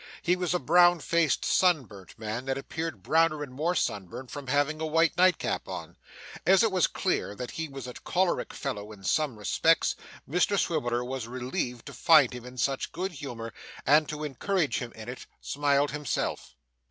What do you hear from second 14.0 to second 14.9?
to encourage